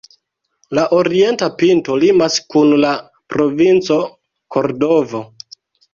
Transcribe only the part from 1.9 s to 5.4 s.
limas kun la Provinco Kordovo.